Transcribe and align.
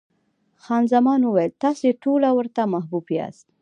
خان 0.63 0.83
زمان 0.93 1.19
وویل، 1.23 1.51
تاسې 1.63 1.87
ټوله 2.03 2.29
ورته 2.37 2.61
محبوب 2.73 3.05
یاست. 3.17 3.47